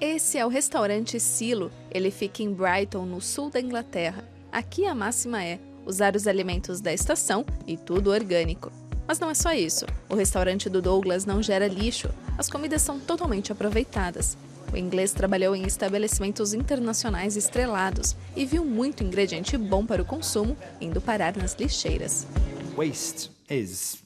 [0.00, 1.70] Esse é o restaurante Silo.
[1.90, 4.26] Ele fica em Brighton, no sul da Inglaterra.
[4.50, 8.72] Aqui a máxima é usar os alimentos da estação e tudo orgânico.
[9.06, 9.84] Mas não é só isso.
[10.08, 12.08] O restaurante do Douglas não gera lixo.
[12.38, 14.38] As comidas são totalmente aproveitadas.
[14.72, 20.56] O inglês trabalhou em estabelecimentos internacionais estrelados e viu muito ingrediente bom para o consumo
[20.80, 22.26] indo parar nas lixeiras.
[22.74, 24.02] Waste is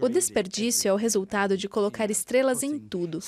[0.00, 3.20] o desperdício é o resultado de colocar estrelas em tudo.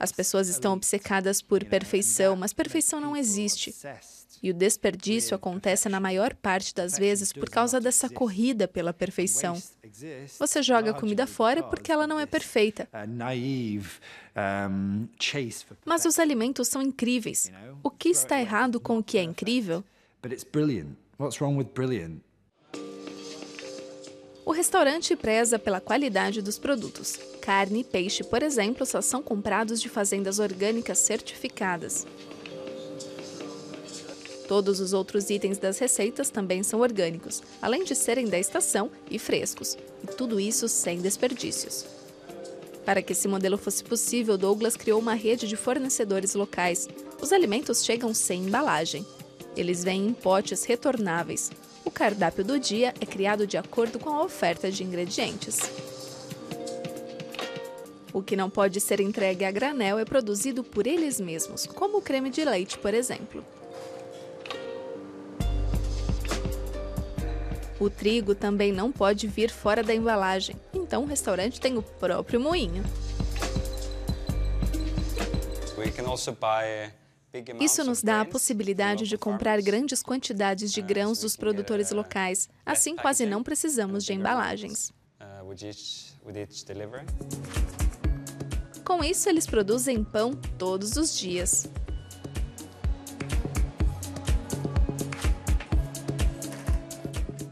[0.00, 3.74] As pessoas estão obcecadas por perfeição, mas perfeição não existe.
[4.42, 9.60] E o desperdício acontece na maior parte das vezes por causa dessa corrida pela perfeição.
[10.38, 12.88] Você joga a comida fora porque ela não é perfeita.
[15.84, 17.50] Mas os alimentos são incríveis.
[17.82, 19.84] O que está errado com o que é incrível?
[21.18, 22.20] What's wrong with brilliant?
[24.56, 27.18] Restaurante preza pela qualidade dos produtos.
[27.42, 32.06] Carne e peixe, por exemplo, só são comprados de fazendas orgânicas certificadas.
[34.48, 39.18] Todos os outros itens das receitas também são orgânicos, além de serem da estação e
[39.18, 41.84] frescos, e tudo isso sem desperdícios.
[42.82, 46.88] Para que esse modelo fosse possível, Douglas criou uma rede de fornecedores locais.
[47.20, 49.04] Os alimentos chegam sem embalagem.
[49.54, 51.50] Eles vêm em potes retornáveis,
[51.86, 55.60] o cardápio do dia é criado de acordo com a oferta de ingredientes.
[58.12, 62.02] O que não pode ser entregue a granel é produzido por eles mesmos, como o
[62.02, 63.44] creme de leite, por exemplo.
[67.78, 72.40] O trigo também não pode vir fora da embalagem, então o restaurante tem o próprio
[72.40, 72.82] moinho.
[75.78, 76.90] We can also buy
[77.60, 82.96] isso nos dá a possibilidade de comprar grandes quantidades de grãos dos produtores locais, assim
[82.96, 84.92] quase não precisamos de embalagens.
[88.84, 91.68] Com isso, eles produzem pão todos os dias.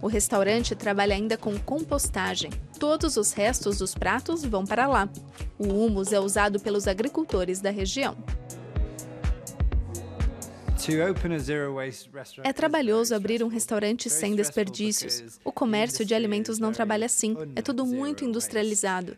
[0.00, 2.50] O restaurante trabalha ainda com compostagem.
[2.78, 5.08] Todos os restos dos pratos vão para lá.
[5.58, 8.14] O humus é usado pelos agricultores da região.
[12.42, 15.38] É trabalhoso abrir um restaurante sem desperdícios.
[15.44, 17.36] O comércio de alimentos não trabalha assim.
[17.56, 19.16] É tudo muito industrializado.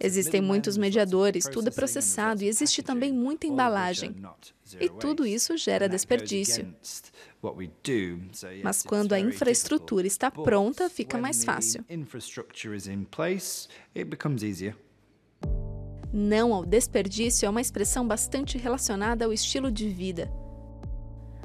[0.00, 4.14] Existem muitos mediadores, tudo é processado e existe também muita embalagem.
[4.80, 6.74] E tudo isso gera desperdício.
[8.62, 11.84] Mas quando a infraestrutura está pronta, fica mais fácil.
[16.16, 20.30] Não ao desperdício é uma expressão bastante relacionada ao estilo de vida.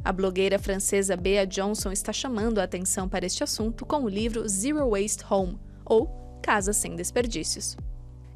[0.05, 4.47] A blogueira francesa Bea Johnson está chamando a atenção para este assunto com o livro
[4.47, 6.07] Zero Waste Home, ou
[6.43, 7.75] Casa Sem Desperdícios.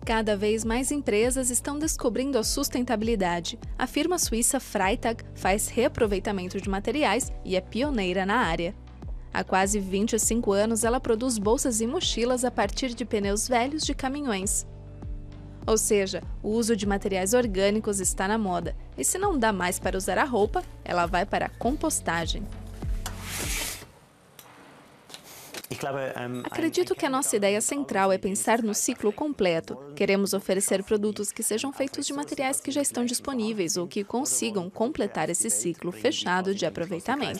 [0.04, 3.60] Cada vez mais empresas estão descobrindo a sustentabilidade.
[3.78, 8.74] A firma suíça Freitag faz reaproveitamento de materiais e é pioneira na área.
[9.32, 13.94] Há quase 25 anos, ela produz bolsas e mochilas a partir de pneus velhos de
[13.94, 14.66] caminhões.
[15.66, 19.80] Ou seja, o uso de materiais orgânicos está na moda, e se não dá mais
[19.80, 22.44] para usar a roupa, ela vai para a compostagem.
[26.44, 29.76] Acredito que a nossa ideia central é pensar no ciclo completo.
[29.96, 34.70] Queremos oferecer produtos que sejam feitos de materiais que já estão disponíveis ou que consigam
[34.70, 37.40] completar esse ciclo fechado de aproveitamento.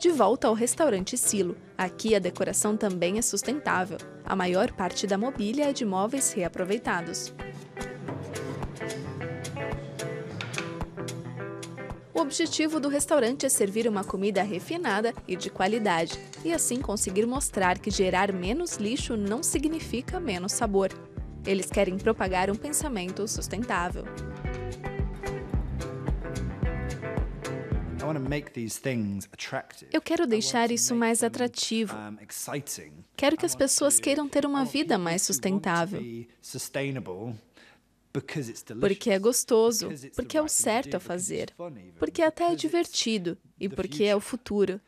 [0.00, 1.54] De volta ao restaurante Silo.
[1.76, 3.98] Aqui a decoração também é sustentável.
[4.24, 7.34] A maior parte da mobília é de móveis reaproveitados.
[12.14, 17.26] O objetivo do restaurante é servir uma comida refinada e de qualidade, e assim conseguir
[17.26, 20.88] mostrar que gerar menos lixo não significa menos sabor.
[21.44, 24.04] Eles querem propagar um pensamento sustentável.
[29.92, 31.94] Eu quero deixar isso mais atrativo.
[33.16, 36.00] Quero que as pessoas queiram ter uma vida mais sustentável.
[38.80, 41.54] Porque é gostoso, porque é o certo a fazer,
[41.98, 44.80] porque até é divertido e porque é o futuro.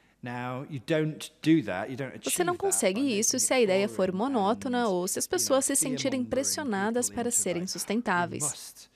[2.23, 6.25] Você não consegue isso se a ideia for monótona ou se as pessoas se sentirem
[6.25, 8.91] pressionadas para serem sustentáveis.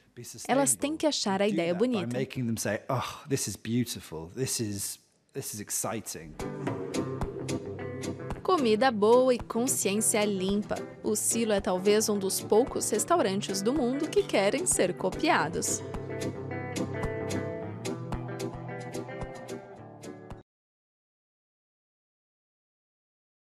[0.48, 2.16] Elas têm que achar a ideia bonita.
[2.16, 2.18] Oh,
[8.42, 10.76] Comida boa e consciência limpa.
[11.02, 15.82] O Silo é talvez um dos poucos restaurantes do mundo que querem ser copiados.